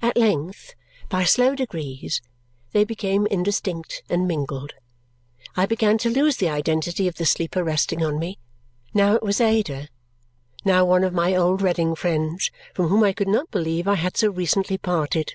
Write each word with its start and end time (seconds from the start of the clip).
At 0.00 0.16
length, 0.16 0.76
by 1.08 1.24
slow 1.24 1.56
degrees, 1.56 2.22
they 2.70 2.84
became 2.84 3.26
indistinct 3.26 4.04
and 4.08 4.24
mingled. 4.28 4.74
I 5.56 5.66
began 5.66 5.98
to 5.98 6.08
lose 6.10 6.36
the 6.36 6.48
identity 6.48 7.08
of 7.08 7.16
the 7.16 7.26
sleeper 7.26 7.64
resting 7.64 8.00
on 8.04 8.20
me. 8.20 8.38
Now 8.94 9.14
it 9.16 9.22
was 9.24 9.40
Ada, 9.40 9.88
now 10.64 10.84
one 10.84 11.02
of 11.02 11.12
my 11.12 11.34
old 11.34 11.60
Reading 11.60 11.96
friends 11.96 12.52
from 12.72 12.86
whom 12.86 13.02
I 13.02 13.12
could 13.12 13.26
not 13.26 13.50
believe 13.50 13.88
I 13.88 13.96
had 13.96 14.16
so 14.16 14.30
recently 14.30 14.78
parted. 14.78 15.34